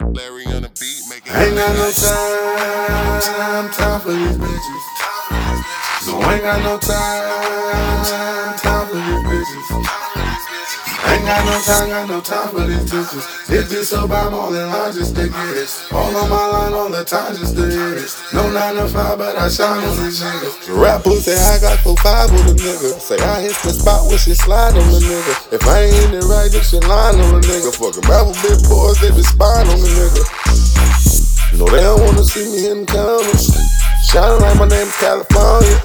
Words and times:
Larry 0.00 0.44
on 0.46 0.62
the 0.62 0.70
beat, 0.80 1.02
Ain't 1.12 1.54
got 1.54 1.74
no 1.76 1.90
time, 1.92 3.70
time 3.70 4.00
for 4.00 4.10
these 4.10 4.36
bitches. 4.36 4.84
No, 6.06 6.30
ain't 6.30 6.42
got 6.42 6.62
no 6.62 6.78
time, 6.78 8.56
time 8.58 8.86
for 8.88 8.94
these 8.94 9.22
bitches. 9.22 10.14
Ain't 11.06 11.24
got 11.24 11.44
no 11.46 11.60
time, 11.62 11.88
got 11.88 12.08
no 12.08 12.20
time 12.20 12.48
for 12.48 12.66
these 12.66 12.90
bitches. 12.90 13.44
So 13.84 14.08
by 14.08 14.30
more 14.30 14.50
than 14.50 14.68
line 14.68 14.92
just 14.92 15.14
to 15.14 15.28
get 15.28 15.56
it. 15.56 15.68
All 15.92 16.16
on 16.16 16.30
my 16.30 16.46
line 16.46 16.72
all 16.72 16.88
the 16.88 17.04
time 17.04 17.36
just 17.36 17.54
to 17.54 17.62
hit 17.62 18.00
it. 18.00 18.10
No 18.32 18.50
9 18.50 18.74
to 18.76 18.88
5, 18.88 19.18
but 19.18 19.36
I 19.36 19.48
shine 19.48 19.84
on 19.84 19.96
these 20.02 20.22
niggas. 20.22 20.80
Rap 20.80 21.04
say 21.04 21.36
I 21.36 21.60
got 21.60 21.78
four 21.80 21.96
five 21.98 22.30
on 22.32 22.46
the 22.48 22.54
nigga. 22.56 22.98
Say 22.98 23.18
I 23.20 23.42
hit 23.42 23.54
the 23.62 23.70
spot 23.70 24.08
when 24.08 24.18
she 24.18 24.34
slide 24.34 24.72
on 24.72 24.88
the 24.90 25.00
nigga. 25.04 25.52
If 25.52 25.62
I 25.68 25.82
ain't 25.84 26.14
in 26.14 26.23
right, 26.44 26.52
then 26.52 26.62
she 26.62 26.78
line 26.84 27.16
on 27.20 27.40
the 27.40 27.46
nigga. 27.48 27.72
Fucking 27.72 28.04
rapper 28.04 28.36
big 28.44 28.60
boys, 28.68 29.00
they 29.00 29.10
be 29.10 29.22
spying 29.24 29.68
on 29.68 29.80
the 29.80 29.88
nigga. 29.88 30.22
No, 31.56 31.64
they 31.72 31.80
don't 31.80 32.00
wanna 32.04 32.24
see 32.24 32.44
me 32.52 32.68
in 32.68 32.84
the 32.84 32.88
comments. 32.92 33.48
Shining 34.10 34.40
like 34.40 34.56
my 34.60 34.68
name's 34.68 34.96
California. 35.00 35.80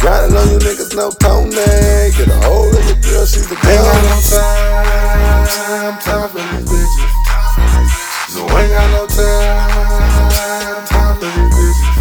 Grinding 0.00 0.36
on 0.36 0.48
you 0.48 0.58
niggas, 0.58 0.96
no 0.96 1.10
Tony. 1.20 1.52
Get 2.16 2.28
a 2.28 2.36
hold 2.48 2.74
of 2.74 2.82
your 2.88 2.98
girl, 3.04 3.26
she's 3.26 3.46
the 3.46 3.54
Ain't 3.54 3.84
got 3.84 4.00
no 4.08 4.18
time, 4.32 5.94
time 6.00 6.28
for 6.32 6.40
these 6.40 6.64
bitches. 6.64 7.12
No, 8.32 8.42
ain't 8.48 8.72
got 8.72 8.88
no 8.96 9.04
time, 9.12 10.86
time 10.88 11.14
for 11.20 11.28
these 11.28 11.52
bitches. 11.52 12.00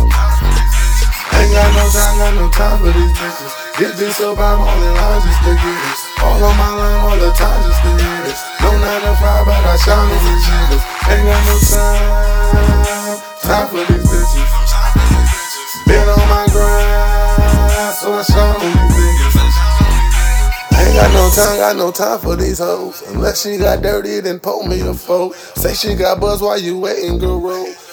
Ain't 1.35 1.51
got 1.51 1.69
no 1.75 1.83
time, 1.91 2.13
got 2.17 2.33
no 2.39 2.45
time 2.55 2.77
for 2.79 2.91
these 2.95 3.13
bitches. 3.19 3.51
This 3.77 3.91
bitch 3.99 4.15
so 4.15 4.35
by 4.35 4.53
all 4.55 4.79
in 4.79 4.95
line 4.95 5.21
just 5.21 5.43
to 5.43 5.53
get 5.55 6.07
it. 6.07 6.10
All 6.21 6.43
on 6.43 6.55
my 6.57 6.69
line 6.75 7.01
all 7.01 7.17
the 7.17 7.31
time 7.33 7.61
just 7.65 7.81
get 7.81 7.97
it. 7.97 8.37
No 8.61 8.69
9 8.77 9.01
to 9.01 9.13
5, 9.17 9.45
but 9.45 9.65
I 9.65 9.75
shine 9.77 10.05
on 10.05 10.21
these 10.21 10.45
niggas. 10.45 10.83
Ain't 11.09 11.25
got 11.25 11.41
no 11.49 11.55
time, 11.65 13.17
time 13.41 13.67
for 13.69 13.83
these 13.91 14.05
bitches. 14.05 14.51
Been 15.87 16.07
on 16.07 16.25
my 16.29 16.45
grind, 16.53 17.93
so 17.95 18.13
I 18.13 18.23
shine 18.23 18.55
on 18.55 18.61
these 18.61 18.95
niggas. 18.95 19.71
Ain't 20.77 20.95
got 20.95 21.11
no 21.13 21.29
time, 21.33 21.57
got 21.57 21.75
no 21.75 21.91
time 21.91 22.19
for 22.19 22.35
these 22.35 22.59
hoes. 22.59 23.01
Unless 23.07 23.41
she 23.41 23.57
got 23.57 23.81
dirty, 23.81 24.19
then 24.19 24.39
pull 24.39 24.67
me 24.67 24.81
a 24.81 24.93
foe. 24.93 25.31
Say 25.31 25.73
she 25.73 25.95
got 25.95 26.19
buzz 26.19 26.41
while 26.41 26.59
you 26.59 26.77
waiting, 26.77 27.17
girl. 27.17 27.41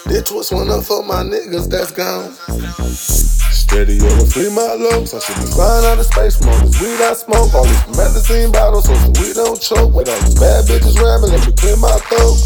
This 0.07 0.23
twist 0.23 0.53
one 0.53 0.71
up 0.71 0.85
for 0.85 1.03
my 1.03 1.23
niggas 1.23 1.69
that's 1.69 1.91
gone. 1.93 3.28
Steady 3.69 4.01
over 4.01 4.25
three 4.25 4.49
my 4.49 4.65
lows. 4.81 5.13
I 5.13 5.21
should 5.21 5.37
be 5.45 5.53
flying 5.53 5.85
out 5.85 6.01
of 6.01 6.09
space 6.09 6.41
from 6.41 6.49
all 6.49 6.61
this 6.65 6.81
weed 6.81 7.05
I 7.05 7.13
smoke. 7.13 7.53
All 7.53 7.69
these 7.69 7.85
medicine 7.93 8.49
bottles 8.49 8.89
so 8.89 8.97
we 9.21 9.37
don't 9.37 9.61
choke. 9.61 9.93
With 9.93 10.09
all 10.09 10.17
these 10.25 10.41
bad 10.41 10.65
bitches 10.65 10.97
rapping, 10.97 11.37
let 11.37 11.45
me 11.45 11.53
clear 11.53 11.77
my 11.77 11.93
throat. 12.09 12.41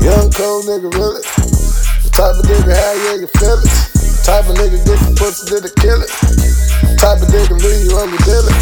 Young 0.00 0.32
cold 0.32 0.64
nigga, 0.64 0.88
really. 0.88 1.20
The 1.20 2.10
type 2.16 2.32
of 2.32 2.48
nigga, 2.48 2.72
how 2.72 2.96
yeah, 2.96 3.20
you 3.20 3.28
feel 3.28 3.60
it. 3.60 3.68
The 3.68 4.24
Type 4.24 4.48
of 4.48 4.56
nigga 4.56 4.80
get 4.88 5.00
the 5.04 5.12
pussy 5.20 5.44
to 5.52 5.56
the 5.60 5.72
kill 5.84 6.00
it. 6.00 6.08
The 6.08 6.96
Type 6.96 7.20
of 7.20 7.28
nigga 7.28 7.60
leave 7.60 7.84
you 7.84 7.92
on 8.00 8.08
the 8.08 8.20
dilly. 8.24 8.56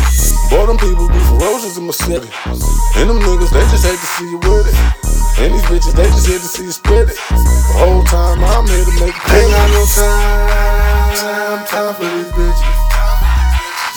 Boy, 0.50 0.66
them 0.66 0.78
people 0.82 1.06
be 1.06 1.22
ferocious 1.30 1.78
in 1.78 1.86
my 1.86 1.94
city. 1.94 2.26
And 2.98 3.06
them 3.06 3.22
niggas, 3.22 3.54
they 3.54 3.62
just 3.70 3.86
hate 3.86 3.94
to 3.94 4.08
see 4.18 4.26
you 4.26 4.42
with 4.42 4.66
it. 4.66 4.76
And 5.38 5.54
these 5.54 5.62
bitches, 5.70 5.94
they 5.94 6.10
just 6.10 6.26
here 6.26 6.42
to 6.42 6.50
see 6.50 6.66
you 6.66 6.74
spit 6.74 7.14
it. 7.14 7.18
The 7.30 7.74
whole 7.78 8.02
time 8.10 8.42
I'm 8.42 8.66
here 8.66 8.82
to 8.82 8.94
make 8.98 9.14
it. 9.14 9.30
Ain't 9.38 9.54
got 9.54 9.70
no 9.70 9.82
time, 9.86 10.47
time 11.78 11.94
for 11.94 12.10
these 12.10 12.32
bitches. 12.34 12.74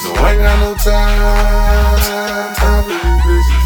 No, 0.05 0.13
ain't 0.29 0.37
got 0.37 0.53
no 0.61 0.77
time, 0.77 1.97
time 2.53 2.83
for 2.85 2.93
these 2.93 3.21
bitches. 3.25 3.65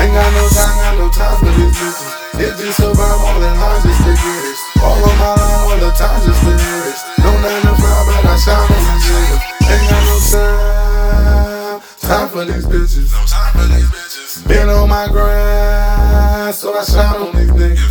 Ain't 0.00 0.12
got 0.16 0.32
no 0.32 0.48
time, 0.48 0.76
got 0.80 0.96
no 0.96 1.06
time 1.12 1.36
for 1.36 1.52
these 1.52 1.76
bitches. 1.76 2.32
This 2.32 2.56
just 2.56 2.76
so 2.80 2.94
by 2.96 3.12
more 3.20 3.40
than 3.44 3.60
line 3.60 3.82
just 3.84 4.00
to 4.00 4.12
get 4.16 4.44
it. 4.48 4.56
All 4.80 5.04
on 5.04 5.16
my 5.20 5.36
line 5.36 5.68
all 5.68 5.80
the 5.84 5.90
time 5.92 6.16
just 6.24 6.40
to 6.40 6.52
hit 6.56 6.88
it. 6.88 6.96
No 7.20 7.30
9 7.36 7.60
to 7.60 7.76
5, 7.76 8.08
but 8.08 8.24
I 8.24 8.40
shine 8.40 8.56
on 8.56 8.80
these 8.88 9.04
niggas. 9.04 9.42
Ain't 9.68 9.86
got 9.92 10.02
no 10.08 10.16
time, 10.32 11.76
time 12.00 12.28
for 12.32 12.44
these 12.48 12.64
bitches. 12.64 13.12
No 13.12 13.20
time 13.28 13.52
for 13.52 13.66
these 13.68 13.90
bitches. 13.92 14.48
Been 14.48 14.68
on 14.70 14.88
my 14.88 15.08
grind, 15.08 16.54
so 16.54 16.72
I 16.72 16.84
shine 16.84 17.20
on 17.20 17.36
these 17.36 17.50
niggas. 17.50 17.82